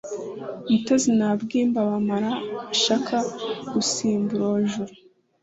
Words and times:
mutezi 0.69 1.09
na 1.19 1.29
bwimba, 1.39 1.79
bamara 1.89 2.31
ashaka 2.73 3.15
gusimbura 3.71 4.43
uwo 4.47 4.59
juru 4.71 4.93